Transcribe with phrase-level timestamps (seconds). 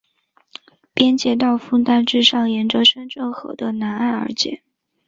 [0.95, 4.63] 边界道路大致上沿着深圳河的南岸而建。